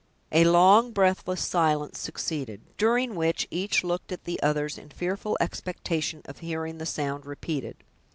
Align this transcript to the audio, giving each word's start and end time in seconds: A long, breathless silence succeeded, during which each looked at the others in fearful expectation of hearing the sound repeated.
A 0.31 0.45
long, 0.45 0.93
breathless 0.93 1.43
silence 1.43 1.99
succeeded, 1.99 2.61
during 2.75 3.13
which 3.13 3.47
each 3.51 3.83
looked 3.83 4.11
at 4.11 4.23
the 4.23 4.41
others 4.41 4.79
in 4.79 4.89
fearful 4.89 5.37
expectation 5.39 6.23
of 6.25 6.39
hearing 6.39 6.79
the 6.79 6.87
sound 6.87 7.23
repeated. 7.23 7.77